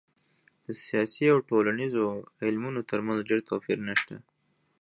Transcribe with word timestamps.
د 0.65 0.67
سیاسي 0.83 1.25
او 1.33 1.39
ټولنیزو 1.49 2.05
علومو 2.43 2.81
ترمنځ 2.89 3.19
ډېر 3.29 3.39
توپیر 3.49 3.77
نسته. 3.87 4.15